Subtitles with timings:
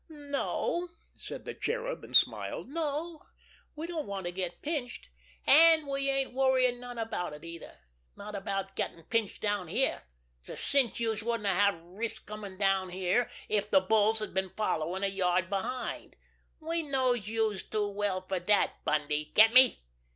[0.09, 2.69] "No," said the Cherub, and smiled.
[2.69, 3.21] "No,
[3.75, 7.77] we don't want to get pinched—an' we ain't worryin' none about it either,
[8.15, 10.01] not about gettin' pinched down here.
[10.39, 12.57] It's a cinch youse wouldn't have risked comin'
[12.89, 16.15] here if de bulls had been followin' a yard behind.
[16.59, 19.25] We knows youse too well fer dat, Bundy!
[19.35, 19.83] Get me?